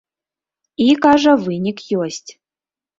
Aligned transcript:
І, 0.87 0.89
кажа, 1.05 1.37
вынік 1.45 1.77
ёсць. 2.03 2.27